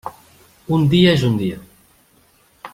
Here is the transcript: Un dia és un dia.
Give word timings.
Un 0.77 0.87
dia 0.95 1.13
és 1.19 1.27
un 1.29 1.37
dia. 1.43 1.61